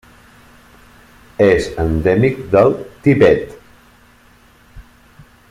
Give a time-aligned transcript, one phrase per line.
[1.47, 2.73] És endèmic del
[3.05, 3.55] Tibet.